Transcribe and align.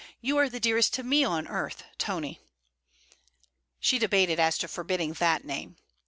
You 0.19 0.37
are 0.39 0.49
the 0.49 0.59
dearest 0.59 0.95
to 0.95 1.03
me 1.03 1.23
on 1.23 1.47
earth, 1.47 1.83
Tony!' 1.99 2.39
She 3.79 3.99
debated 3.99 4.39
as 4.39 4.57
to 4.57 4.67
forbidding 4.67 5.13
that 5.19 5.45
name. 5.45 5.75